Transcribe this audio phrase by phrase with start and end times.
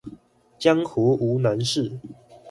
[0.57, 1.99] 江湖無難事